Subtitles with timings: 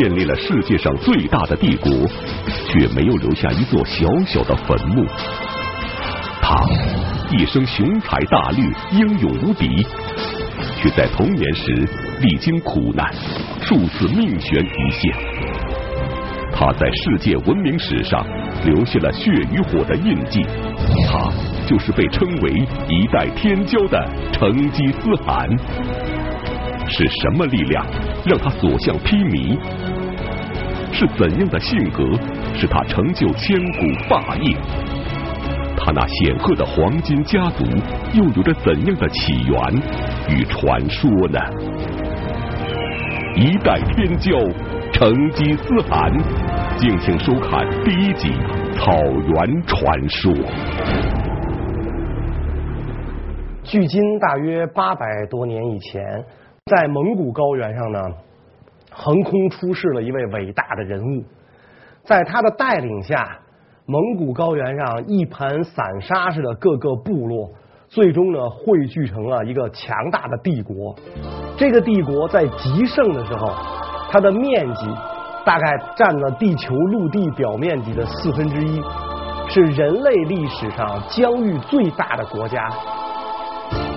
[0.00, 1.92] 建立了世界上最大的帝国，
[2.66, 5.04] 却没有留下一座小小的坟墓。
[6.40, 6.56] 他
[7.30, 9.86] 一生雄才大略，英勇无敌，
[10.80, 11.86] 却在童年时
[12.18, 13.12] 历经苦难，
[13.60, 15.14] 数次命悬一线。
[16.50, 18.24] 他在世界文明史上
[18.64, 20.42] 留下了血与火的印记。
[21.12, 21.30] 他
[21.68, 22.50] 就是被称为
[22.88, 25.46] 一代天骄的成吉思汗。
[26.92, 27.86] 是什么力量
[28.24, 29.56] 让他所向披靡？
[30.92, 32.04] 是怎样的性格
[32.54, 34.56] 使他成就千古霸业？
[35.76, 37.64] 他那显赫的黄金家族
[38.12, 39.58] 又有着怎样的起源
[40.28, 41.38] 与传说呢？
[43.34, 44.36] 一代天骄
[44.92, 46.12] 成吉思汗，
[46.76, 48.28] 敬请收看第一集
[48.74, 50.32] 《草原传说》。
[53.62, 56.02] 距今大约八百多年以前。
[56.66, 57.98] 在蒙古高原上呢，
[58.90, 61.24] 横空出世了一位伟大的人物，
[62.04, 63.38] 在他的带领下，
[63.86, 67.50] 蒙古高原上一盘散沙似的各个部落，
[67.88, 70.94] 最终呢汇聚成了一个强大的帝国。
[71.56, 73.52] 这个帝国在极盛的时候，
[74.10, 74.86] 它的面积
[75.44, 78.82] 大概占了地球陆地表面积的四分之一，
[79.48, 82.68] 是人类历史上疆域最大的国家。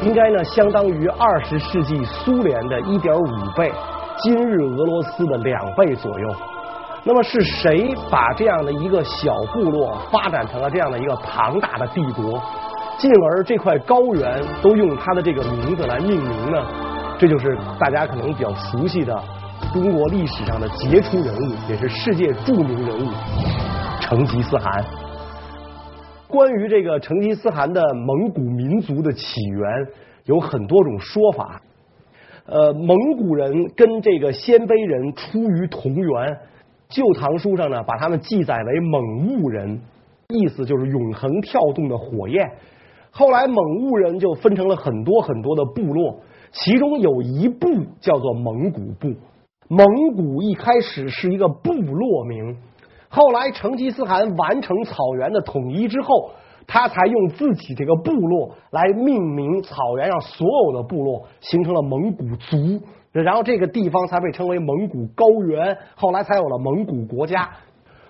[0.03, 3.71] 应该呢，相当于二十世纪苏联的一点五倍，
[4.23, 6.35] 今日俄罗斯的两倍左右。
[7.03, 12.41] 那么是谁把这样的一个小部落发展成了这样的一个庞大的帝国，
[12.97, 16.65] 进而这块高原都用它的这个名字来命名呢？
[17.19, 19.13] 这就是大家可能比较熟悉的
[19.73, 23.09] 中国历史上的杰出人物，也是世界著名人物
[23.99, 24.85] 成吉思汗。
[26.29, 29.69] 关于这个成吉思汗的蒙古民族的起源，
[30.23, 31.59] 有很多种说法。
[32.45, 36.05] 呃，蒙古人跟这个鲜卑人出于同源，
[36.89, 39.81] 《旧唐书》上呢把他们记载为蒙兀人，
[40.27, 42.51] 意思就是永恒跳动的火焰。
[43.11, 46.19] 后来蒙兀人就分成了很多很多的部落，
[46.51, 47.67] 其中有一部
[48.01, 49.13] 叫做蒙古部。
[49.69, 49.85] 蒙
[50.15, 52.57] 古一开始是一个部落名。
[53.07, 56.31] 后来，成吉思汗完成草原的统一之后，
[56.67, 62.81] 他才用自己这个部落来命名草原上所有的部落，形成了蒙古族。
[63.11, 65.77] 然后，这个地方才被称为蒙古高原。
[65.95, 67.47] 后来才有了蒙古国家。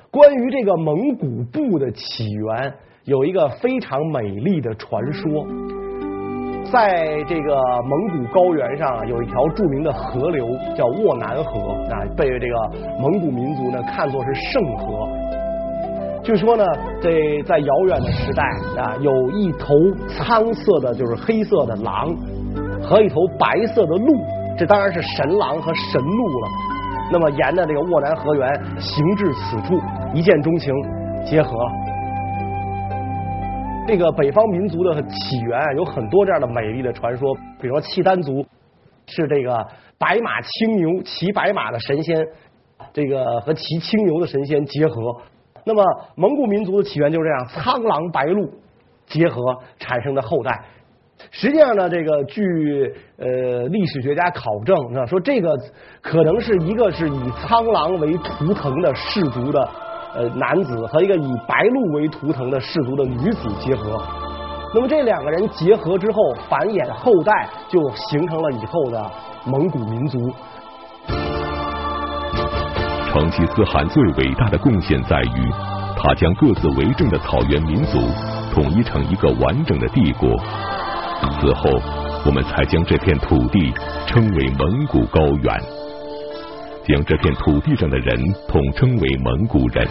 [0.09, 5.45] 关于这个蒙古部的起源，有一个非常美丽的传说。
[6.71, 12.55] 在这个蒙古高原上，有一条著名的河流叫沃南河啊，被这个
[13.01, 15.09] 蒙古民族呢看作是圣河。
[16.23, 16.63] 据说呢，
[17.01, 18.43] 这在遥远的时代
[18.81, 19.75] 啊，有一头
[20.07, 22.15] 苍色的，就是黑色的狼
[22.81, 24.15] 和一头白色的鹿，
[24.57, 26.47] 这当然是神狼和神鹿了。
[27.11, 29.77] 那么沿着这个沃南河源行至此处，
[30.13, 30.73] 一见钟情，
[31.25, 31.53] 结合。
[33.85, 38.45] 这个北方民族的起源有很多这样的美丽的传说，比如说契丹族
[39.07, 39.67] 是这个
[39.99, 42.25] 白马青牛骑白马的神仙，
[42.93, 44.95] 这个和骑青牛的神仙结合。
[45.65, 45.83] 那么
[46.15, 48.49] 蒙古民族的起源就是这样，苍狼白鹿
[49.05, 49.41] 结合
[49.79, 50.65] 产生的后代。
[51.31, 55.57] 实际上呢，这个据呃历史学家考证，说这个
[56.01, 59.69] 可能是一个是以苍狼为图腾的氏族的。
[60.15, 63.99] 呃，男子和一个以白鹿为图腾的氏族的女子结合，
[64.71, 69.11] 那么这两个人结合之后繁衍后代，就形成了以后的
[69.47, 70.19] 蒙古民族。
[73.13, 75.51] 成吉思汗最伟大的贡献在于，
[75.95, 77.99] 他将各自为政的草原民族
[78.51, 80.27] 统一成一个完整的帝国。
[81.39, 81.69] 此后，
[82.25, 83.71] 我们才将这片土地
[84.07, 85.61] 称为蒙古高原。
[86.87, 89.87] 将这片土地上的人统称为蒙古人。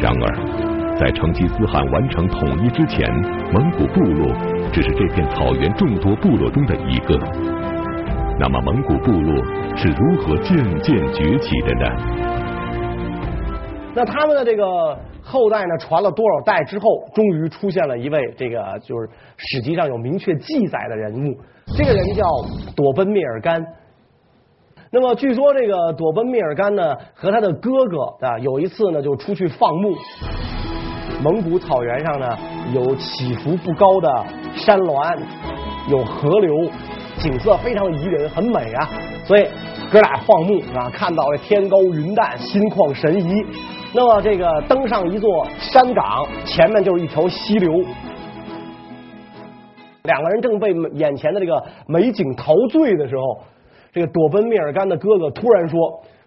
[0.00, 3.12] 然而，在成吉思汗完成统一之前，
[3.52, 4.32] 蒙古部落
[4.72, 7.49] 只是这片草原众多部落中的一个。
[8.40, 9.44] 那么，蒙古部落
[9.76, 11.84] 是如何渐渐崛起的呢？
[13.94, 21.36] 那他们的这个后代呢，传了多少代之后，终于出现了一位这个就是史籍上有明确记载的人物。
[21.76, 22.24] 这个人叫
[22.74, 23.62] 朵奔蔑尔干。
[24.90, 29.94] 那么据说这个朵奔蔑尔干呢，和他的哥哥啊，有一次呢就出去放牧。
[31.22, 32.38] 蒙古草原上呢，
[32.72, 35.18] 有起伏不高的山峦，
[35.90, 36.70] 有河流，
[37.20, 38.88] 景色非常宜人，很美啊。
[39.24, 39.46] 所以
[39.92, 43.44] 哥俩放牧啊，看到这天高云淡，心旷神怡。
[43.92, 47.84] 那么这个登上一座山岗，前面就是一条溪流，
[50.04, 53.22] 两个人正被眼前的这个美景陶醉的时候。
[53.92, 55.78] 这个朵奔密尔干的哥哥突然说：“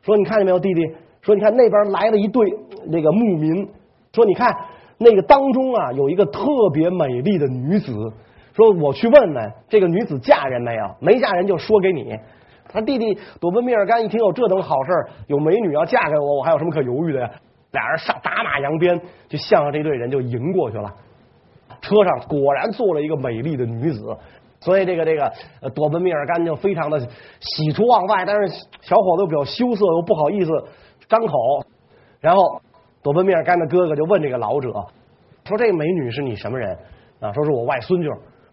[0.04, 0.82] 说你看见没有，弟弟？
[1.22, 2.46] 说你看那边来了一队
[2.88, 3.66] 那个牧民。
[4.12, 4.54] 说你看
[4.98, 6.44] 那个当中啊，有一个特
[6.74, 7.94] 别美丽的女子。
[8.54, 10.96] 说我去问问这个女子嫁人没有？
[11.00, 12.18] 没嫁人就说给你。
[12.70, 14.92] 他弟弟朵奔密尔干一听有这等好事，
[15.28, 17.32] 有美女要嫁给我，我还有什么可犹豫的呀？
[17.72, 20.94] 俩人上打马扬鞭，就向着这队人就迎过去了。
[21.82, 24.18] 车上果然坐了一个美丽的女子。”
[24.64, 25.30] 所以这个这个
[25.76, 26.98] 朵奔密尔干就非常的
[27.42, 28.48] 喜出望外，但是
[28.80, 30.52] 小伙子又比较羞涩，又不好意思
[31.10, 31.34] 张口。
[32.22, 32.62] 然后
[33.02, 34.70] 朵奔密尔干的哥哥就问这个老者
[35.44, 36.78] 说：“这美女是你什么人
[37.20, 38.08] 啊？”说是我外孙女，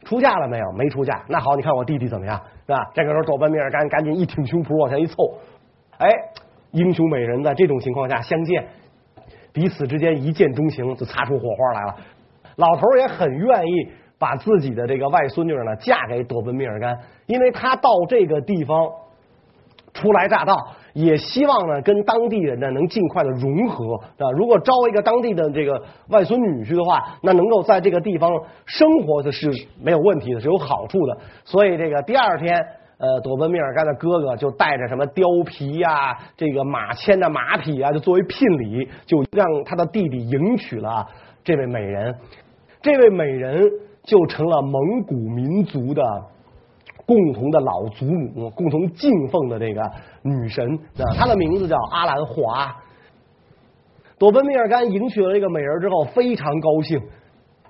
[0.04, 0.72] 出嫁了没有？
[0.72, 1.22] 没出嫁。
[1.28, 2.40] 那好，你看我弟弟怎么样？
[2.66, 2.90] 是吧？
[2.94, 5.14] 这个时候朵奔密尔干赶紧一挺胸脯往前一凑，
[5.98, 6.08] 哎，
[6.72, 8.66] 英雄美人在这种情况下相见，
[9.52, 11.96] 彼此之间一见钟情，就擦出火花来了。
[12.56, 13.92] 老头也很愿意。
[14.20, 16.94] 把自己的这个外孙女呢嫁给朵奔密尔干，
[17.24, 18.86] 因为他到这个地方
[19.94, 20.54] 初来乍到，
[20.92, 24.30] 也希望呢跟当地人呢能尽快的融合啊。
[24.36, 28.30] 如果招一个当地的这个外孙女婿的话，那能够在这个地方
[28.66, 29.50] 生活的是
[29.80, 31.18] 没有问题的，是有好处的。
[31.44, 32.56] 所以这个第二天，
[32.98, 41.06] 呃，朵奔密尔干的哥哥就带着什么貂皮呀、这个马牵的马匹啊，就作为聘礼，就让他的弟弟迎娶了
[41.44, 42.14] 这位美人。
[42.82, 43.68] 这位美人。
[44.02, 46.02] 就成了蒙古民族的
[47.10, 49.82] 共同的老祖母，共同敬奉的这个
[50.22, 50.64] 女神
[50.96, 52.72] 啊，她的名字叫阿兰华。
[54.16, 57.02] 朵奔密尔干迎娶了这个美人之后，非常高兴，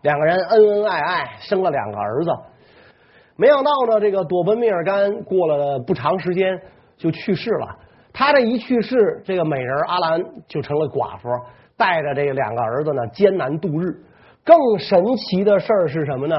[0.03, 2.31] 两个人恩恩爱爱，生了两个儿子。
[3.37, 6.61] 没想到呢，这个朵奔密尔干过了不长时间
[6.99, 7.79] 就去世了。
[8.13, 11.31] 他这一去世，这个美人阿兰就成了寡妇，
[11.79, 13.87] 带着这两个儿子呢，艰难度日。
[14.45, 16.37] 更神奇的事儿是什么呢？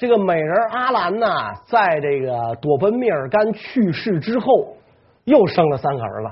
[0.00, 4.74] 这个美人阿兰呐，在这个朵奔密尔干去世之后，
[5.24, 6.30] 又生了三个儿子，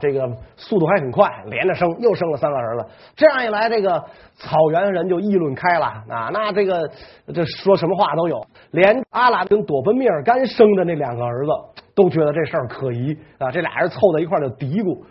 [0.00, 2.84] 这个速度还很快，连着生，又生了三个儿子。
[3.14, 4.04] 这样一来，这个
[4.34, 6.30] 草原人就议论开了啊！
[6.32, 6.90] 那这个
[7.32, 11.52] 这说什么话都有，连阿兰跟朵奔密尔干生的那两个儿子
[11.94, 13.52] 都觉得这事儿可疑啊！
[13.52, 15.04] 这俩人凑在一块儿就嘀咕，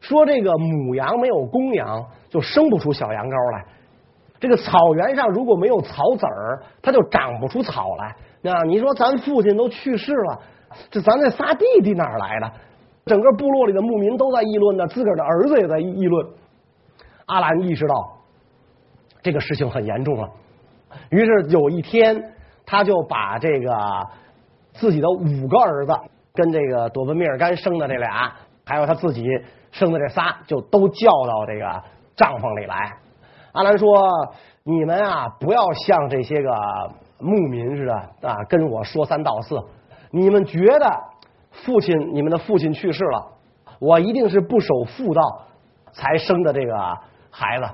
[0.00, 3.64] 说这个母羊没有公羊，就生不出小羊羔来。
[4.42, 8.16] 这个草原上如果没有草籽儿，它就长不出草来。
[8.40, 10.40] 那你说咱父亲都去世了，
[10.90, 12.50] 这咱这仨弟弟哪来的？
[13.06, 16.26] 整个部落里的牧民都在议论呢，自个儿的儿子也在议论。
[17.26, 17.94] 阿兰意识到
[19.22, 20.28] 这个事情很严重了，
[21.10, 22.32] 于是有一天，
[22.66, 23.76] 他就把这个
[24.72, 25.92] 自己的五个儿子
[26.34, 28.32] 跟这个朵奔密尔干生的这俩，
[28.64, 29.24] 还有他自己
[29.70, 31.80] 生的这仨，就都叫到这个
[32.16, 32.92] 帐篷里来。
[33.52, 33.86] 阿兰说
[34.64, 36.50] ：“你们啊，不要像这些个
[37.18, 39.56] 牧民似的啊，跟我说三道四。
[40.10, 40.86] 你们觉得
[41.50, 43.26] 父亲，你们的父亲去世了，
[43.78, 45.20] 我一定是不守妇道
[45.92, 46.74] 才生的这个
[47.30, 47.64] 孩子。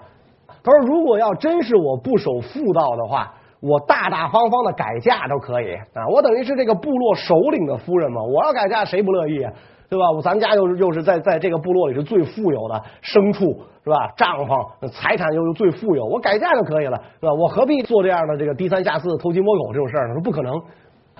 [0.65, 6.09] 他说，如果要真是我不守妇道的话，我大大方方的改嫁都可以啊。
[6.13, 9.53] 我等于是这个部落首领的夫人嘛，我要改嫁，谁不乐意啊？”
[9.88, 10.11] 对吧？
[10.11, 14.12] 我咱家又又是在在这个部落里是最富有的，牲畜是吧？
[14.17, 17.32] 帐篷财产又是最富有，我改嫁就可以了，是吧？
[17.32, 20.14] 我何必做这样的这个低三下四、偷鸡摸狗这种事儿呢？
[20.14, 20.52] 说不可能。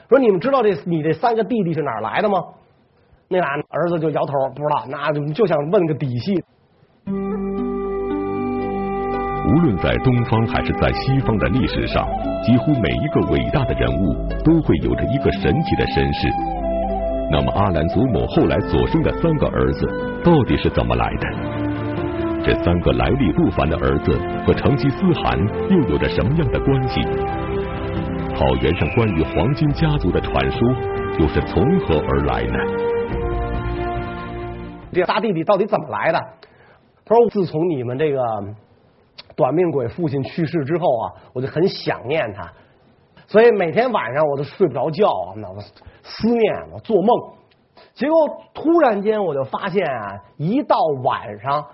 [0.09, 2.39] 说你们知道这你这三个弟弟是哪儿来的吗？
[3.29, 6.43] 那俩儿子就摇头不知道，那就就想问个底细。
[9.51, 12.07] 无论在东方还是在西方的历史上，
[12.45, 16.58] 几乎每一个伟大的人物都会有着一个神奇的身世。
[17.31, 19.87] 那么阿兰祖母后来所生的三个儿子
[20.25, 21.27] 到底是怎么来的？
[22.43, 27.03] 这三个来历不凡的儿子和成吉思汗又有着什么样的关系？
[28.35, 30.61] 草原上关于黄金家族的传说
[31.19, 32.59] 又是从何而来呢？
[34.93, 36.19] 这仨弟弟到底怎么来的？
[37.05, 38.23] 他说：“自从你们这个
[39.37, 42.51] 短命鬼父亲去世之后啊，我就很想念他。”
[43.29, 45.61] 所以每天晚上我都睡不着觉，我
[46.03, 47.35] 思念，我做梦。
[47.93, 48.17] 结果
[48.55, 51.67] 突然间我就发现啊，一到晚上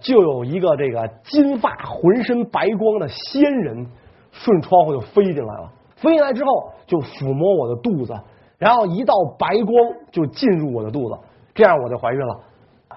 [0.00, 3.86] 就有一个这个金发、浑身白光的仙人
[4.32, 5.72] 顺窗户就飞进来了。
[5.94, 8.12] 飞进来之后就抚摸我的肚子，
[8.58, 9.74] 然后一道白光
[10.10, 11.16] 就进入我的肚子，
[11.54, 12.40] 这样我就怀孕了。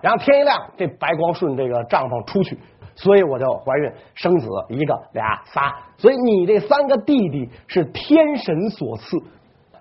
[0.02, 2.58] 然后天一亮，这白光顺这个帐篷出去。
[2.96, 9.18] 所以我就怀孕生子一个俩仨，所以你这三个弟弟是天神所赐，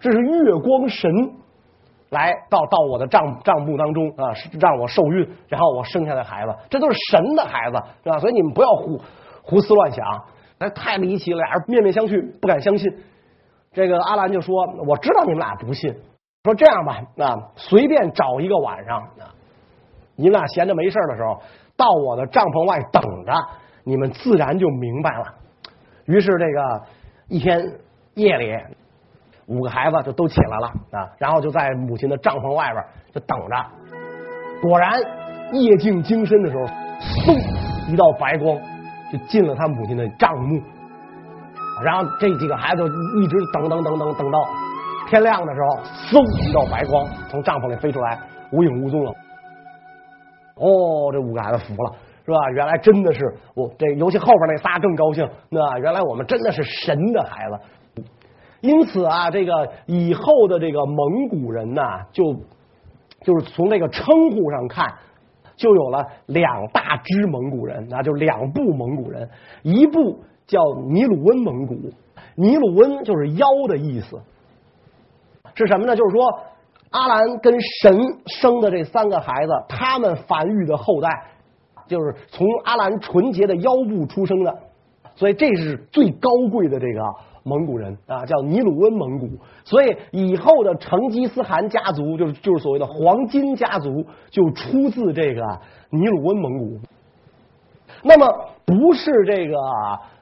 [0.01, 1.11] 这是月光神
[2.11, 8.19] 来到到我的账账簿当中啊，让我受孕，然后我生下来孩子，这都是神的孩子是吧？
[8.19, 9.01] 所以你们不要胡
[9.43, 10.05] 胡思乱想，
[10.59, 12.91] 那太离奇了，俩人面面相觑，不敢相信。
[13.73, 14.55] 这个阿兰就说
[14.89, 15.95] ：“我知道你们俩不信。”
[16.43, 19.31] 说这样吧，啊，随便找一个晚上，啊，
[20.17, 21.41] 你们俩闲着没事的时候，
[21.81, 23.33] 到我的帐篷外等着，
[23.85, 25.25] 你们自然就明白了。
[26.05, 26.83] 于是这个
[27.29, 27.59] 一天
[28.15, 28.55] 夜里，
[29.47, 32.85] 五个孩子就都起来了啊，然后就在母亲的帐篷外边
[33.15, 33.57] 就等着。
[34.61, 35.01] 果然
[35.53, 36.65] 夜静经深的时候，
[37.25, 38.59] 嗖，一道白光
[39.11, 40.61] 就进了他母亲的帐幕。
[41.83, 44.39] 然后这几个孩子就一直等等等等等到
[45.09, 45.79] 天亮的时候，
[46.11, 48.19] 嗖，一道白光从帐篷里飞出来，
[48.53, 49.15] 无影无踪了。
[50.61, 52.37] 哦，这五个孩子服了，是吧？
[52.55, 58.05] 原来真的是我这，尤其后边那仨更高兴，那原来我们真的是神的孩子。
[58.61, 62.35] 因此啊，这个以后的这个蒙古人呢，就
[63.23, 64.95] 就是从这个称呼上看，
[65.57, 69.29] 就有了两大支蒙古人，那就两部蒙古人，
[69.63, 70.21] 一部。
[70.51, 71.77] 叫尼鲁温蒙古，
[72.35, 74.21] 尼鲁温就是妖的意思，
[75.55, 75.95] 是什么呢？
[75.95, 76.41] 就是说
[76.91, 81.09] 阿兰跟神生的这三个孩子，他们繁育的后代，
[81.87, 84.59] 就是从阿兰纯洁的腰部出生的，
[85.15, 87.01] 所以这是最高贵的这个
[87.43, 89.29] 蒙古人啊，叫尼鲁温蒙古。
[89.65, 95.43] 所以以后的成吉思汗家族，就是就是所谓的黄金家族，就出自这个
[95.91, 96.81] 尼鲁温蒙古。
[98.03, 98.27] 那么
[98.65, 99.57] 不是这个。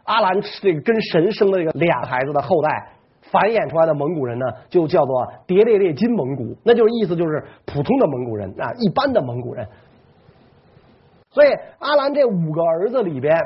[0.08, 2.92] 阿兰这个跟神生的这个俩孩子的后代
[3.30, 9.66] 繁衍出来的蒙古人呢，就叫做迭列列金蒙古，那就是意思就是普通的蒙古人啊，一般的蒙古人。
[11.30, 13.36] 所以阿兰这五个儿子里边，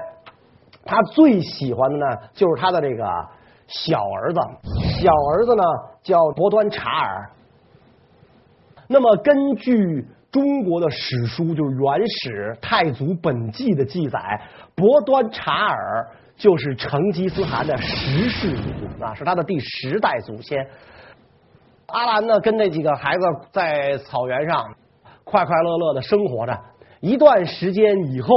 [0.85, 3.05] 他最喜欢的呢，就是他的这个
[3.67, 4.41] 小儿子，
[5.01, 5.63] 小儿子呢
[6.03, 7.31] 叫伯端察尔。
[8.87, 14.41] 那么根据中国的史书，就是《元史太祖本纪》的记载，
[14.75, 16.09] 伯端察尔。
[16.43, 20.67] 就是成吉思汗的十世祖啊，是他的第十代祖先。
[21.87, 23.21] 阿兰呢，跟那几个孩子
[23.53, 24.75] 在草原上
[25.23, 26.59] 快快乐乐的生活着。
[26.99, 28.35] 一段时间以后，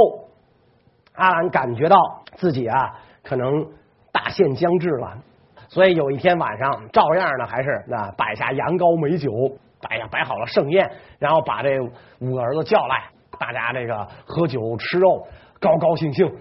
[1.16, 1.96] 阿兰感觉到
[2.36, 2.94] 自己啊，
[3.24, 3.66] 可能
[4.12, 5.18] 大限将至了，
[5.66, 9.32] 所以有一天晚上，照样呢，还是那摆下羊羔美酒，
[9.80, 11.80] 摆呀摆好了盛宴，然后把这
[12.20, 13.02] 五个儿子叫来，
[13.36, 15.26] 大家这个喝酒吃肉，
[15.58, 16.32] 高高兴兴。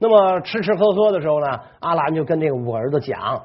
[0.00, 1.46] 那么吃吃喝喝的时候呢，
[1.80, 3.42] 阿兰就跟这个五儿子讲，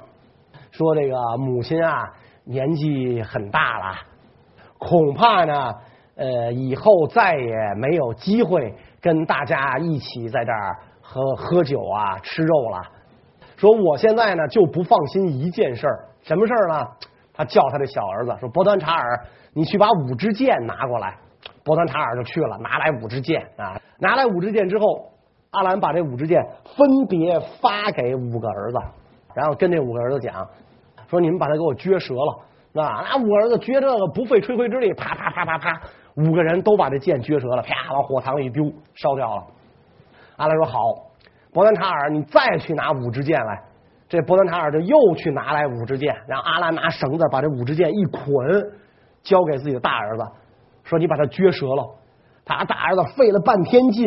[0.71, 3.95] 说这个母亲啊年纪很大了，
[4.77, 5.73] 恐怕呢
[6.15, 12.81] 呃以后再也没有机会跟大家一起在这儿喝喝酒啊吃肉了。
[13.57, 16.87] 说我现在呢就不放心一件事儿，什么事儿呢？
[17.33, 21.17] 他叫他的小儿子说：“伯端察尔，你去把五支箭拿过来。”
[21.65, 25.12] 伯端察尔就去了，拿来五支箭啊，拿来五支箭之后。
[25.53, 26.43] 阿兰把这五支箭
[26.75, 28.79] 分别发给五个儿子，
[29.33, 30.47] 然后跟这五个儿子讲
[31.09, 32.39] 说：“你们把它给我撅折了。”
[32.83, 35.79] 啊，那五个儿子撅这个不费吹灰之力，啪啪啪啪啪，
[36.15, 39.43] 五个人都把这箭撅折了，啪往火塘里一丢，烧掉了。
[40.37, 40.79] 阿兰说：“好，
[41.53, 43.61] 伯端察尔，你再去拿五支箭来。”
[44.09, 48.33] 这伯端察尔就又去拿来五支箭，然后阿兰拿绳子把这五支箭一捆，
[49.21, 50.25] 交给自己的大儿子，
[50.83, 51.95] 说：“你把它撅折了。”
[52.43, 54.03] 他大儿子费了半天劲。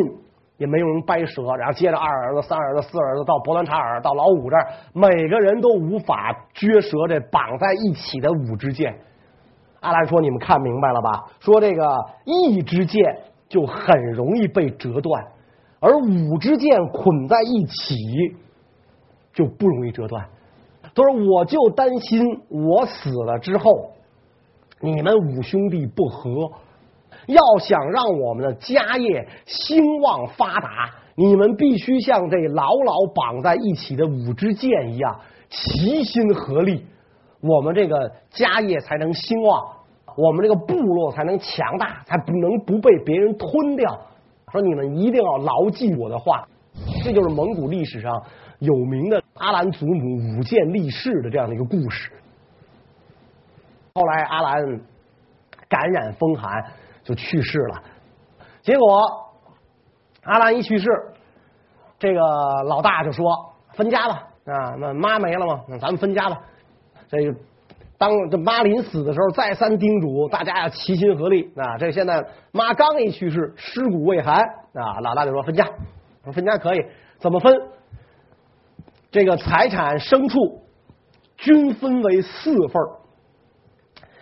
[0.57, 8.97] 也没有人掰折，然后接着二儿子、三儿子、四儿子到伯端察尔到老五这儿，每个人都无法撅折这绑在一起的五支箭。
[9.81, 11.25] 阿兰说：“你们看明白了吧？
[11.39, 15.23] 说这个一支箭就很容易被折断，
[15.79, 17.95] 而五支箭捆在一起
[19.33, 20.25] 就不容易折断。
[20.81, 23.91] 他说：我就担心我死了之后，
[24.81, 26.51] 你们五兄弟不和。”
[27.27, 35.19] 要想让我们的家业兴旺发达，你们必须像这牢牢绑在一起的五支箭一样，
[35.49, 36.85] 齐心合力，
[37.41, 39.67] 我们这个家业才能兴旺，
[40.15, 43.99] 我们这个部落才能强大，才不能不被别人吞掉。
[44.53, 46.47] 说你们一定要牢记我的话，
[47.03, 48.23] 这就是蒙古历史上
[48.59, 52.09] 有名的阿兰祖母五箭立誓的这样的一个故事。
[53.93, 54.79] 后来阿兰
[55.67, 56.63] 感染风寒。
[57.07, 57.81] 就去世了，
[58.61, 58.99] 结果
[60.23, 60.85] 阿兰一去世，
[61.97, 62.19] 这个
[62.65, 66.37] 老大就说分家吧啊，那妈没了嘛，那咱们分家吧。
[67.07, 67.33] 这个
[67.97, 71.77] 当这妈临死的时候，再三叮嘱大家要齐心合力啊。
[71.77, 72.21] 这现在
[72.51, 74.35] 妈刚一去世，尸骨未寒
[74.73, 75.65] 啊，老大就说分家，
[76.25, 76.85] 说分家可以，
[77.19, 77.55] 怎么分？
[79.11, 80.61] 这个财产牲畜
[81.37, 82.99] 均分为四份儿。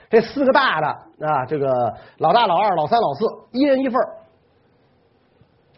[0.10, 0.88] 这四个大的
[1.28, 4.00] 啊，这个老大、老二、老三、老四，一人一份，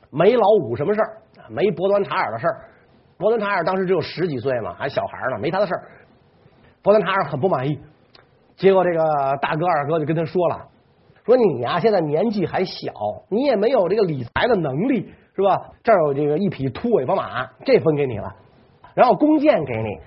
[0.09, 1.17] 没老五什么事儿，
[1.49, 2.61] 没伯端查尔的事儿。
[3.17, 5.83] 伯端查尔当时只有十几岁嘛，还小孩呢，没他的事儿。
[6.83, 7.79] 伯端查尔很不满意，
[8.55, 10.67] 结果这个大哥二哥就跟他说了，
[11.25, 12.91] 说你呀现在年纪还小，
[13.29, 15.71] 你也没有这个理财的能力，是吧？
[15.83, 18.33] 这儿有这个一匹秃尾巴马，这分给你了，
[18.93, 19.99] 然后弓箭给你，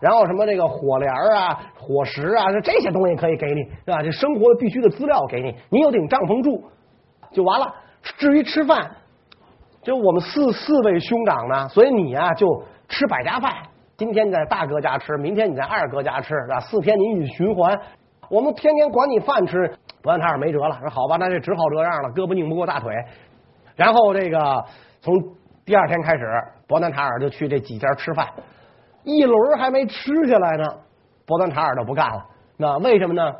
[0.00, 4.02] 然后什么这个火镰啊、火石啊，这些东西可以给你，是吧？
[4.02, 6.64] 这生活必须的资料给你，你有顶帐篷住
[7.32, 7.74] 就完了。
[8.16, 8.90] 至于吃饭，
[9.82, 12.46] 就我们四四位兄长呢，所以你啊就
[12.88, 13.52] 吃百家饭。
[13.98, 16.58] 今天你在大哥家吃，明天你在二哥家吃，是吧？
[16.60, 17.78] 四天你一循环，
[18.30, 19.70] 我们天天管你饭吃，
[20.02, 22.90] 伯南塔尔没辙了，说好吧，那就只好这样了，胳膊拧不过大腿。
[23.76, 24.64] 然后这个
[25.02, 25.14] 从
[25.66, 26.24] 第二天开始，
[26.66, 28.26] 伯南塔尔就去这几家吃饭，
[29.04, 30.64] 一轮还没吃下来呢，
[31.26, 32.26] 伯南塔尔就不干了。
[32.56, 33.32] 那为什么呢？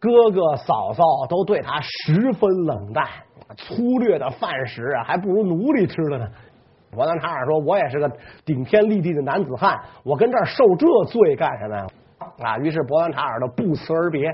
[0.00, 3.06] 哥哥嫂嫂都对他十分冷淡，
[3.56, 6.26] 粗略的饭食啊，还不如奴隶吃的呢。
[6.90, 8.10] 伯南塔尔说：“我也是个
[8.44, 11.86] 顶天立地的男子汉，我跟这儿受这罪干什么呀？”
[12.44, 14.28] 啊，于是伯南塔尔的不辞而别，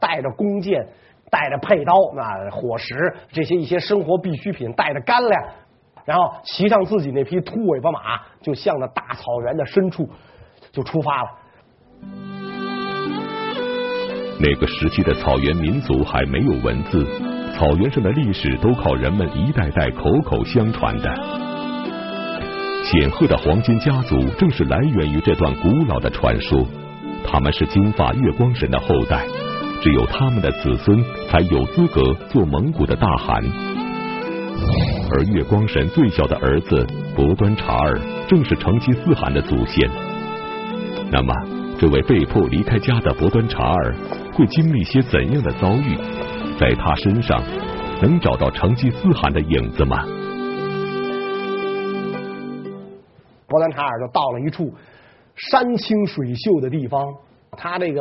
[0.00, 0.86] 带着弓箭，
[1.30, 2.94] 带着佩刀，那火石
[3.30, 5.44] 这些一些生活必需品，带着干粮，
[6.04, 10.08] 然后骑上自己那匹秃尾巴马，就向着大草原的深处
[10.72, 11.28] 就出发了。
[14.38, 17.06] 那个时期的草原民族还没有文字，
[17.54, 21.14] 草原上的历史都靠人们一代代口口相传的。
[22.82, 26.66] 显赫的黄金家族正是来源于这段古老的传说，
[27.24, 29.26] 他们是金发月光神的后代，
[29.82, 33.69] 只有他们的子孙才有资格做蒙古的大汗。
[35.12, 36.86] 而月光神最小的儿子
[37.16, 39.90] 伯端查尔正是成吉思汗的祖先。
[41.10, 41.34] 那么，
[41.78, 43.94] 这位被迫离开家的伯端查尔
[44.32, 45.96] 会经历些怎样的遭遇？
[46.58, 47.42] 在他身上
[48.02, 50.04] 能找到成吉思汗的影子吗？
[53.48, 54.72] 伯端查尔就到了一处
[55.34, 57.02] 山清水秀的地方，
[57.52, 58.00] 他这个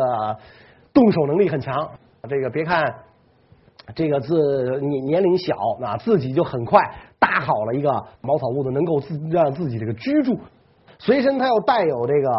[0.94, 1.90] 动手能力很强。
[2.30, 2.84] 这个别看
[3.96, 6.80] 这个自年年龄小，啊，自己就很快
[7.20, 7.90] 搭好了一个
[8.22, 10.40] 茅草屋子，能够自让自己这个居住。
[11.00, 12.30] 随身他又带有这个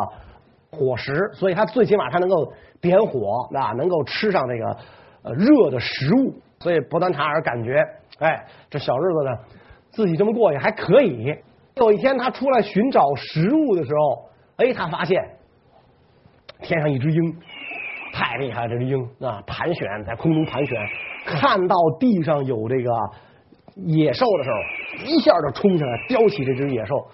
[0.71, 4.77] 火石，所以他最起码他能够点火，啊，能够吃上这个
[5.23, 6.35] 呃热的食物。
[6.61, 7.75] 所以伯丹查尔感觉，
[8.19, 9.39] 哎，这小日子呢，
[9.91, 11.35] 自己这么过也还可以。
[11.77, 15.19] 有一天，他出来寻找食物的时候，哎，他发现
[16.61, 17.35] 天上一只鹰，
[18.13, 18.69] 太厉害了！
[18.69, 20.79] 这只鹰啊，盘旋在空中盘旋，
[21.25, 22.91] 看到地上有这个
[23.75, 27.07] 野兽的时候，一下就冲上来叼起这只野兽。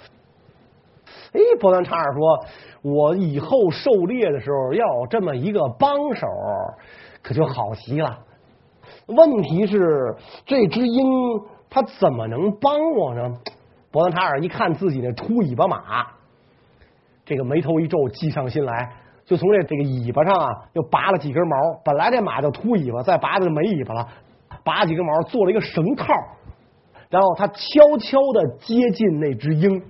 [1.33, 2.45] 哎，伯南查尔说
[2.83, 6.27] ：“我以后狩猎的时候要有这么一个帮手，
[7.23, 8.19] 可就好极了。
[9.07, 10.16] 问题是，
[10.47, 11.05] 这只鹰
[11.69, 13.35] 它怎么能帮我呢？”
[13.92, 16.07] 伯南查尔一看自己那秃尾巴马，
[17.25, 18.92] 这个眉头一皱，计上心来，
[19.27, 21.57] 就从这这个尾巴上啊，又拔了几根毛。
[21.85, 24.09] 本来这马就秃尾巴，再拔就没尾巴了，
[24.65, 26.07] 拔几根毛，做了一个绳套。
[27.11, 29.83] 然后他悄悄的接近那只鹰，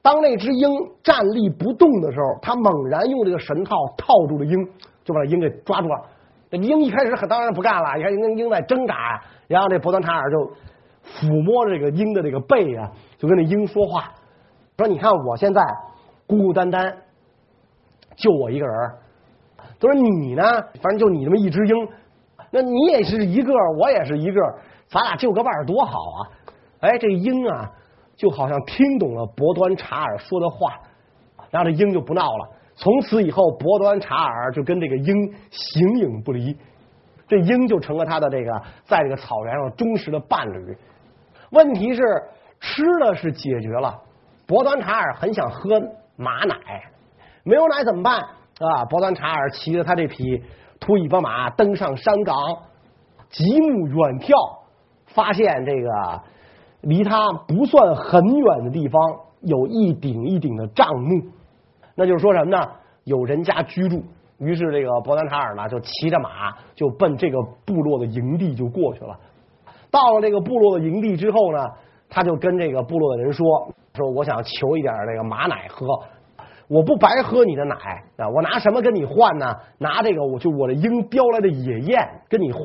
[0.00, 0.70] 当那只鹰
[1.02, 4.56] 站立不动的时候，他猛然用这个绳套套住了鹰，
[5.04, 6.02] 就把鹰给抓住了。
[6.50, 10.52] 这鹰一开始很当然不干了，你看鹰鹰在挣扎，然后这伯端查尔就。
[11.06, 14.12] 抚摸着这个鹰的这个背啊，就跟那鹰说话，
[14.76, 15.62] 说：“你看我现在
[16.26, 16.92] 孤孤单单，
[18.16, 18.74] 就我一个人。
[19.78, 20.42] 他说你呢，
[20.82, 21.88] 反正就你这么一只鹰，
[22.50, 24.40] 那你也是一个，我也是一个，
[24.88, 26.18] 咱俩就个伴儿多好啊！
[26.80, 27.70] 哎，这鹰啊，
[28.16, 30.80] 就好像听懂了伯端查尔说的话，
[31.50, 32.48] 然后这鹰就不闹了。
[32.74, 36.56] 从此以后，伯端查尔就跟这个鹰形影不离，
[37.28, 40.76] 这鹰就成了他的这个在这个草原上忠实的伴侣。”
[41.52, 42.02] 问题是
[42.60, 43.94] 吃的是解决了，
[44.46, 45.78] 伯端查尔很想喝
[46.16, 46.56] 马奶，
[47.46, 48.84] 没有奶怎么办啊？
[48.90, 50.42] 伯端查尔骑着他这匹
[50.80, 52.34] 秃尾巴马登上山岗，
[53.30, 54.34] 极目远眺，
[55.06, 56.22] 发现这个
[56.80, 59.00] 离他不算很远的地方
[59.42, 61.22] 有一顶一顶的帐幕，
[61.94, 62.68] 那就是说什么呢？
[63.04, 64.02] 有人家居住。
[64.38, 69.16] 于是这个伯端查尔呢就骑着马就奔这个部落的营地就过去了。
[69.90, 71.64] 到了这个部落的营地之后呢，
[72.10, 73.46] 他就跟这个部落的人说
[73.94, 75.86] ：“说我想求一点这个马奶喝，
[76.68, 77.74] 我不白喝你的奶
[78.16, 79.54] 啊，我拿什么跟你换呢？
[79.78, 81.98] 拿这个我就我的鹰叼来的野雁
[82.28, 82.62] 跟你换，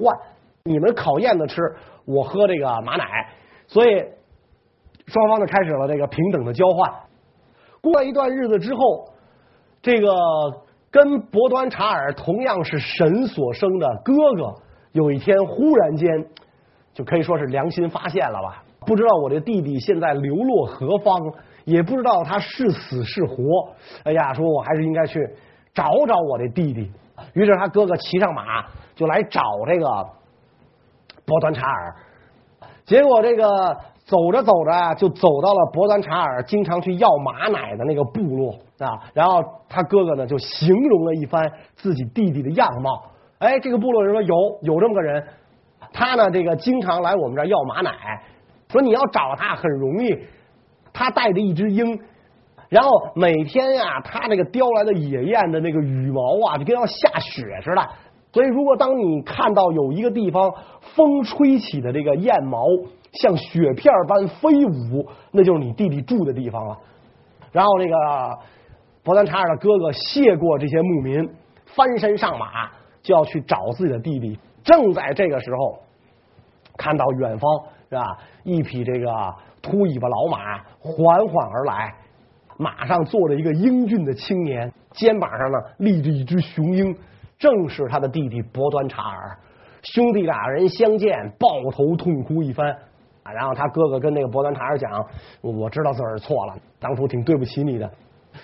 [0.64, 1.62] 你们烤燕子吃，
[2.06, 3.06] 我喝这个马奶。
[3.68, 4.04] 所以
[5.08, 6.92] 双方就开始了这个平等的交换。
[7.82, 9.06] 过了一段日子之后，
[9.82, 10.14] 这个
[10.90, 14.56] 跟伯端查尔同样是神所生的哥哥，
[14.92, 16.08] 有一天忽然间。
[16.94, 18.62] 就可以说是良心发现了吧？
[18.86, 21.18] 不知道我这弟弟现在流落何方，
[21.66, 23.36] 也不知道他是死是活。
[24.04, 25.20] 哎呀，说我还是应该去
[25.74, 26.92] 找找我的弟弟。
[27.34, 29.86] 于是他哥哥骑上马就来找这个
[31.26, 31.96] 伯端查尔。
[32.84, 39.00] 结果这个走着走着就走到了伯端查尔经常去要马奶的那个部落啊。
[39.14, 43.04] 然后他哥哥呢就形容了一番自己弟弟的样貌。
[43.38, 45.24] 哎，这个部落人说有有这么个人，
[45.94, 47.92] 他呢这个经常来我们这儿要马奶。
[48.70, 50.18] 说你要找他很容易，
[50.94, 52.00] 他带着一只鹰。
[52.70, 57.90] 然后每天呀、啊，他那个叼来的野雁的那个羽毛啊，就跟要下雪似的。
[58.32, 60.54] 所以，如果当你看到有一个地方
[60.96, 62.66] 风吹起的这个雁毛
[63.12, 66.78] 像雪片般飞舞，那就是你弟弟住的地方了。
[67.52, 68.40] 然后，那个
[69.04, 71.30] 伯南查尔的哥哥谢过这些牧民，
[71.66, 72.72] 翻身上马
[73.04, 74.40] 就要去找自己的弟弟。
[74.64, 75.80] 正在这个时候，
[76.78, 77.52] 看到远方
[77.90, 79.12] 是吧，一匹这个
[79.62, 81.94] 秃尾巴老马缓缓而来。
[82.58, 86.96] 马上坐着一个英俊的青年，肩膀上呢立着一只雄鹰，
[87.40, 89.38] 正是他的弟弟伯端查尔。
[89.82, 92.70] 兄弟俩人相见，抱头痛哭一番。
[93.24, 94.92] 啊，然后他哥哥跟那个伯端查尔讲
[95.42, 97.90] ：“我知道自个儿错了，当初挺对不起你的，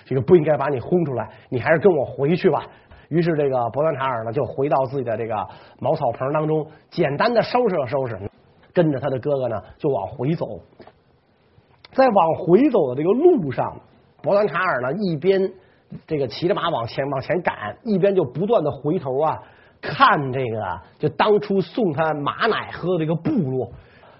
[0.04, 2.64] 这个不应该把你轰出来，你还是跟我回去吧。”
[3.08, 5.34] 于是这个伯端查尔呢就回到自己的这个
[5.80, 8.18] 茅草棚当中，简单的收拾了收拾，
[8.72, 10.46] 跟着他的哥哥呢就往回走。
[11.92, 13.80] 在往回走的这个路上。
[14.20, 15.52] 伯端查尔呢，一边
[16.06, 19.38] 这个骑着马往前往前赶，一边就不断的回头啊
[19.80, 23.70] 看这个，就当初送他马奶喝的这个部落。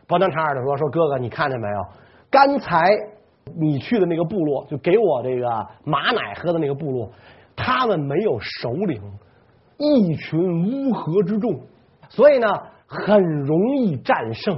[0.07, 1.85] 伯端查尔就说：“说哥哥，你看见没有？
[2.31, 2.89] 刚才
[3.59, 7.11] 你去的那个部落，就给我这个马奶喝的那个部落，
[7.57, 9.03] 他们没有首领，
[9.79, 11.61] 一群乌合之众，
[12.09, 12.47] 所以呢，
[12.87, 14.57] 很容易战胜。”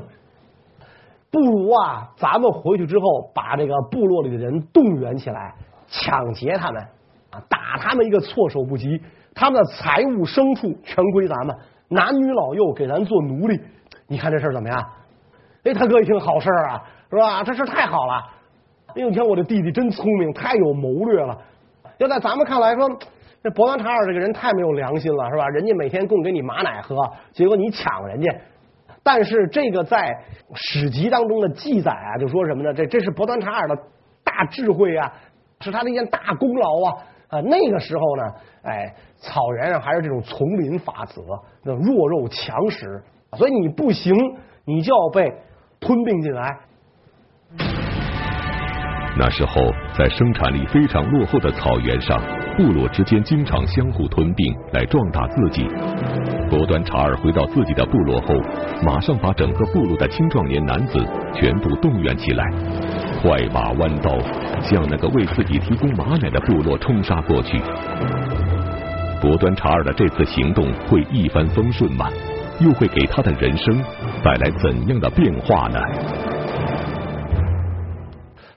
[1.30, 5.54] 不如啊，咱们回去之后，把这个部落里的人动员起来，
[5.86, 6.82] 抢劫他们
[7.30, 9.00] 啊，打他们一个措手不及。
[9.34, 11.56] 他们的财物、牲畜全归咱们，
[11.88, 13.60] 男女老幼给咱做奴隶。
[14.08, 14.84] 你看这事儿怎么样？
[15.62, 17.44] 哎，他哥一听好事儿啊，是吧？
[17.44, 18.14] 这事太好了。
[18.88, 21.38] 哎呦，你看我这弟弟真聪明，太有谋略了。
[21.98, 22.88] 要在咱们看来说，
[23.42, 25.46] 这伯南查尔这个人太没有良心了，是吧？
[25.50, 26.96] 人家每天供给你马奶喝，
[27.32, 28.34] 结果你抢人家。
[29.02, 32.74] 但是这个在史籍当中的记载啊，就说什么呢？
[32.74, 33.76] 这这是伯端查尔的
[34.22, 35.12] 大智慧啊，
[35.60, 36.96] 是他的一件大功劳啊
[37.28, 37.40] 啊！
[37.40, 38.22] 那个时候呢，
[38.62, 41.22] 哎，草原上还是这种丛林法则，
[41.64, 43.02] 那弱肉强食，
[43.36, 44.14] 所以你不行，
[44.64, 45.32] 你就要被
[45.80, 46.58] 吞并进来。
[49.18, 49.60] 那时候，
[49.98, 52.22] 在生产力非常落后的草原上，
[52.56, 55.66] 部落之间经常相互吞并来壮大自己。
[56.50, 58.34] 伯端查尔回到自己的部落后，
[58.84, 60.98] 马上把整个部落的青壮年男子
[61.34, 62.44] 全部动员起来，
[63.22, 64.18] 快马弯刀
[64.62, 67.60] 向那个为自己提供马奶的部落冲杀过去。
[69.20, 72.08] 伯端查尔的这次行动会一帆风顺吗？
[72.58, 73.82] 又会给他的人生
[74.22, 75.78] 带来怎样的变化呢？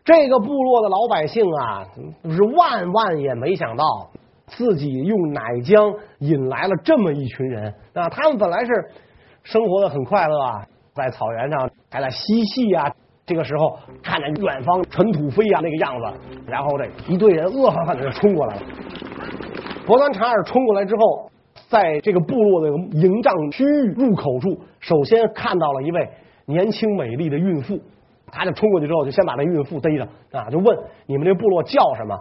[0.06, 1.88] 这个部落的老百姓啊，
[2.30, 3.86] 是万万也没想到，
[4.48, 8.10] 自己用奶浆引来了这么一群人啊！
[8.10, 8.72] 他们本来是
[9.44, 12.92] 生活的很快乐啊，在草原上还在嬉戏啊。
[13.26, 18.62] 这个时候看着远方尘土飞扬那个样子，然后这一队人恶狠狠的就冲过来了。
[19.86, 21.32] 伯端查尔冲过来之后，
[21.70, 26.10] 在这个部落的营帐区域入口处，首先看到了一位
[26.46, 27.80] 年轻美丽的孕妇。
[28.34, 30.04] 他就冲过去之后，就先把那孕妇逮着
[30.38, 32.20] 啊，就问你们这部落叫什么？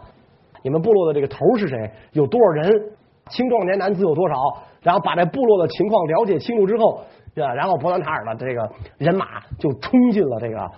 [0.62, 1.90] 你们部落的这个头是谁？
[2.12, 2.92] 有多少人？
[3.30, 4.34] 青壮年男子有多少？
[4.82, 7.00] 然后把这部落的情况了解清楚之后，
[7.34, 10.68] 然后伯兰塔尔的这个人马就冲进了这个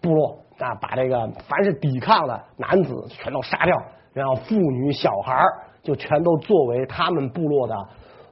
[0.00, 3.80] 部落啊，把这个凡是抵抗的男子全都杀掉，
[4.12, 5.40] 然后妇女小孩
[5.82, 7.74] 就全都作为他们部落的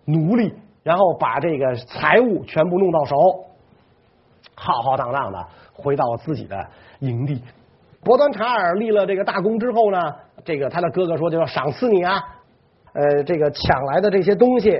[0.04, 3.16] 奴隶，然后把这个财物全部弄到手，
[4.54, 5.38] 浩浩荡荡的。
[5.82, 6.54] 回到自己的
[6.98, 7.42] 营地，
[8.04, 9.98] 伯端查尔立了这个大功之后呢，
[10.44, 12.22] 这个他的哥哥说就要赏赐你啊，
[12.92, 14.78] 呃，这个抢来的这些东西，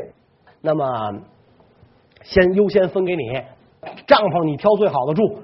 [0.61, 0.85] 那么
[2.23, 3.33] 先优先分给你，
[4.07, 5.41] 帐篷你挑最好的住，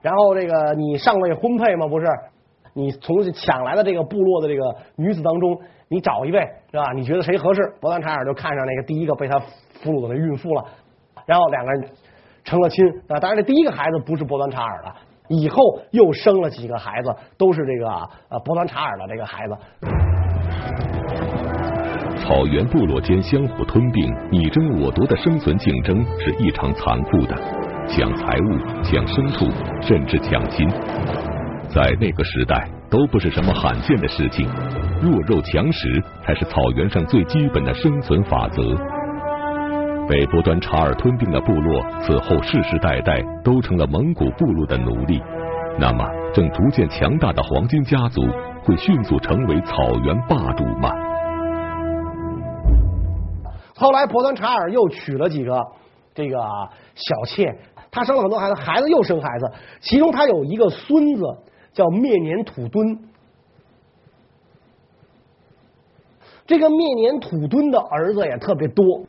[0.00, 1.86] 然后这个你尚未婚配吗？
[1.86, 2.06] 不是，
[2.72, 6.40] 你从抢来的这个部落的这个女子当中，你找一位
[6.72, 6.92] 是吧？
[6.96, 7.60] 你觉得谁合适？
[7.80, 10.64] 伯端查尔就看上那个第一个被他俘虏的孕妇了，
[11.26, 11.90] 然后两个人。
[12.46, 13.18] 成了亲啊！
[13.18, 14.94] 当然，这第一个孩子不是伯端查尔的，
[15.28, 17.88] 以后又生了几个孩子，都是这个
[18.28, 19.56] 呃伯端查尔的这个孩子。
[22.18, 27.36] 草原部落间相互吞并、你争我夺的生存竞争是异常残酷的，
[27.88, 29.46] 抢财物、抢牲畜，
[29.82, 30.68] 甚至抢亲，
[31.68, 34.48] 在那个时代都不是什么罕见的事情，
[35.02, 38.62] 弱肉强食才是草原上最基本的生存法则。
[40.08, 45.20] 被伯端查尔吞并的部落，此后世世代代都成了蒙古部落的奴隶。
[45.78, 48.22] 那么，正逐渐强大的黄金家族
[48.62, 50.90] 会迅速成为草原霸主吗？
[53.74, 55.60] 后来，伯端查尔又娶了几个
[56.14, 56.38] 这个
[56.94, 57.58] 小妾，
[57.90, 61.22] 他生了很多孩子，孩子又生孩子，其中他有一个孙子
[61.72, 63.00] 叫灭年土敦。
[66.46, 69.02] 这个灭年土敦的儿子也特别多。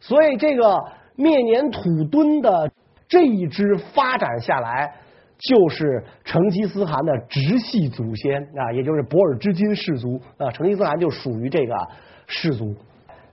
[0.00, 0.84] 所以，这个
[1.16, 2.70] 灭年土敦的
[3.08, 4.92] 这一支发展下来，
[5.38, 10.50] 就是成吉思汗的直系祖先啊，也就是博尔之金氏族啊。
[10.50, 11.74] 成吉思汗就属于这个
[12.26, 12.74] 氏族。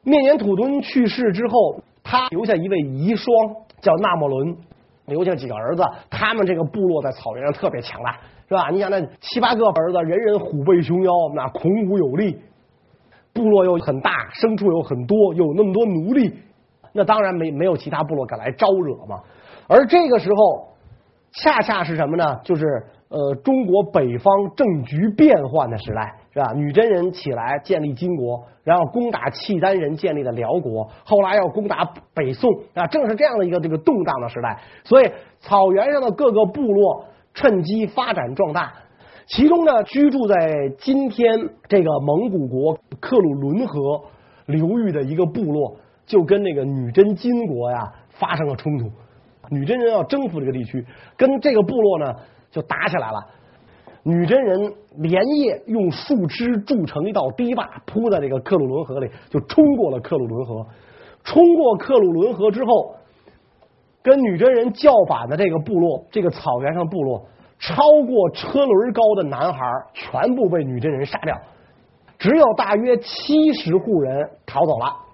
[0.03, 3.27] 灭年土敦去世之后，他留下一位遗孀，
[3.81, 4.55] 叫纳莫伦，
[5.07, 5.83] 留下几个儿子。
[6.09, 8.69] 他们这个部落在草原上特别强大，是吧？
[8.69, 12.39] 你想那七八个儿子，人人虎背熊腰，那孔武有力，
[13.33, 16.33] 部落又很大，牲畜又很多，又有那么多奴隶。
[16.97, 19.19] 那当然没没有其他部落敢来招惹嘛，
[19.67, 20.69] 而这个时候
[21.33, 22.39] 恰恰是什么呢？
[22.45, 22.65] 就是
[23.09, 26.53] 呃中国北方政局变幻的时代，是吧？
[26.55, 38.71] 女真人起来建立金国，然后攻打契丹人建立的辽国，后来要攻打北宋啊，正是这样的一个这个动荡的时代，所以草原上的各个部落趁机发展壮大，
[39.27, 44.01] 其中呢居住在今天这个蒙古国克鲁伦河
[44.45, 45.75] 流域的一个部落。
[46.05, 48.89] 就跟那个女真金国呀发生了冲突，
[49.49, 50.85] 女真人要征服这个地区，
[51.17, 52.13] 跟这个部落呢
[52.51, 53.25] 就打起来了。
[54.03, 60.65] 女真人连夜用树枝筑成一道堤坝，铺在这个克鲁伦河里，就冲过了克鲁伦河。
[61.23, 62.95] 冲过克鲁伦河之后，
[64.03, 67.25] 跟女真人叫板的这个部落，这个草原上部落，
[67.57, 69.59] 超过车轮高的男孩
[69.95, 71.35] 全部被女真人杀掉，
[72.19, 75.04] 只有大约七十户人逃走了。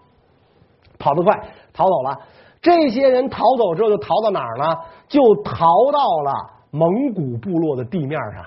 [1.01, 1.35] 跑得快，
[1.73, 2.15] 逃走了。
[2.61, 4.77] 这些人逃走之后，就逃到哪儿呢？
[5.07, 6.31] 就逃到了
[6.69, 8.45] 蒙古部落的地面上。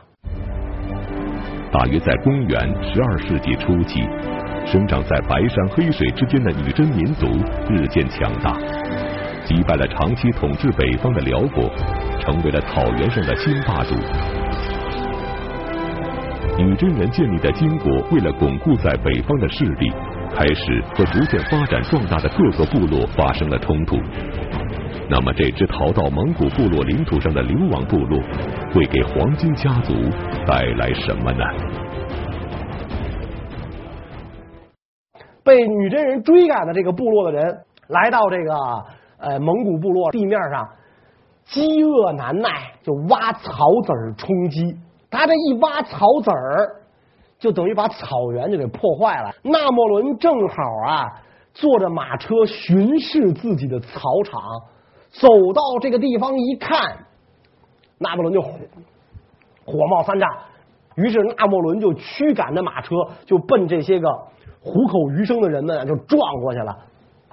[1.73, 4.01] 大约在公元十二世纪初期，
[4.65, 7.27] 生长在白山黑水之间的女真民族
[7.69, 8.57] 日渐强大，
[9.45, 11.69] 击败了长期统治北方的辽国，
[12.21, 13.97] 成为了草原上的新霸主。
[16.57, 19.93] 女真人建立的金国，为了巩固在北方的势力。
[20.37, 23.97] 开始和逐渐发展壮大的各个部落发生了冲突。
[25.09, 28.21] 那么，这支逃到蒙古部落领土上的流亡部落，
[28.73, 29.93] 会给黄金家族
[30.47, 31.45] 带来什么呢？
[35.45, 38.55] 被女真人追赶的这个部落的人，来到这个
[39.19, 40.69] 呃蒙古部落地面上，
[41.45, 44.77] 饥饿难耐，就挖草籽充饥。
[45.11, 46.81] 他这一挖草籽儿。
[47.45, 49.31] 就等于把草原就给破坏了。
[49.43, 51.21] 那莫伦正好啊，
[51.53, 54.41] 坐着马车巡视自己的草场，
[55.11, 56.81] 走到这个地方一看，
[57.99, 58.53] 那莫伦就火
[59.67, 60.27] 火冒三丈。
[60.97, 62.95] 于是那莫伦就驱赶着马车，
[63.27, 64.09] 就奔这些个
[64.63, 66.75] 虎口余生的人们就撞过去了，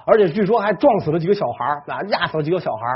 [0.04, 2.86] 而且据说还撞死了几个小孩啊，压死了几个小孩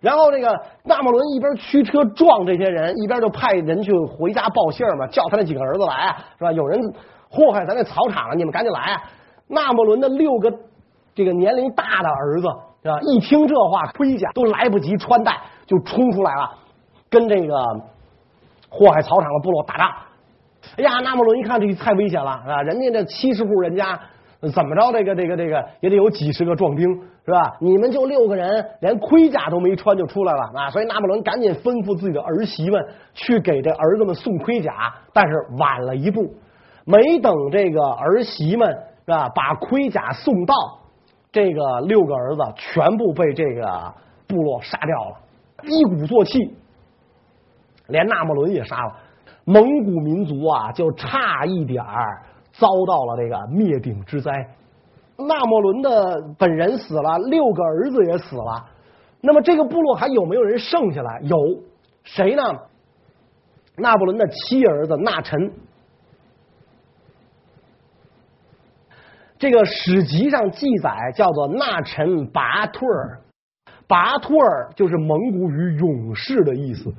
[0.00, 0.48] 然后那个
[0.82, 6.50] 纳莫伦一边驱车撞这些人，一边就派人去回家报信嘛，叫他那几个儿子来啊，是吧？
[6.52, 6.80] 有人
[7.28, 9.02] 祸害咱这草场了，你们赶紧来啊！
[9.46, 10.50] 纳莫伦的六个
[11.14, 12.48] 这个年龄大的儿子，
[12.82, 12.98] 是吧？
[13.02, 15.36] 一听这话，盔甲都来不及穿戴，
[15.66, 16.50] 就冲出来了，
[17.10, 17.54] 跟这个
[18.70, 19.90] 祸害草场的部落打仗。
[20.78, 22.62] 哎呀，纳莫伦一看这太危险了，是吧？
[22.62, 24.00] 人家这七十户人家。
[24.40, 24.90] 怎么着？
[24.90, 26.88] 这个这个这个也得有几十个壮丁，
[27.26, 27.56] 是吧？
[27.60, 30.70] 你们就六个人，连盔甲都没穿就出来了啊！
[30.70, 36.32] 所以拿破仑赶紧吩咐自己的儿媳们去给这儿子们送盔甲，但是晚了一步，
[36.86, 38.66] 没等这个儿媳们
[39.04, 40.54] 是吧把盔甲送到，
[41.30, 43.92] 这个六个儿子全部被这个
[44.26, 45.16] 部落杀掉了，
[45.64, 46.56] 一鼓作气，
[47.88, 48.96] 连那莫伦也杀了，
[49.44, 52.22] 蒙古民族啊就差一点儿。
[52.52, 54.30] 遭到了这个灭顶之灾，
[55.16, 58.66] 那莫伦的本人死了，六个儿子也死了。
[59.20, 61.20] 那么这个部落还有没有人剩下来？
[61.22, 61.36] 有
[62.02, 62.42] 谁呢？
[63.76, 65.52] 那不伦的七儿子纳臣，
[69.38, 73.20] 这个史籍上记载叫做纳臣拔退儿，
[73.86, 76.92] 拔退儿就是蒙古语勇士的意思。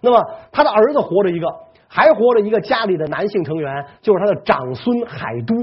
[0.00, 1.46] 那么他的儿子活着一个。
[1.88, 5.54] 还活着一个家里的男性成员，就是他的长孙海都。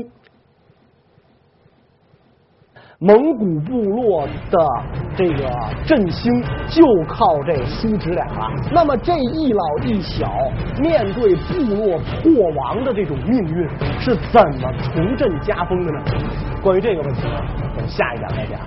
[2.98, 4.58] 蒙古部落的
[5.18, 5.52] 这个
[5.86, 8.50] 振兴就靠这叔侄俩了。
[8.72, 10.32] 那么这一老一小
[10.80, 13.68] 面对部落破亡的这种命运，
[14.00, 16.00] 是怎么重振家风的呢？
[16.64, 17.38] 关于这个问题呢，
[17.76, 18.62] 我们下一讲再讲。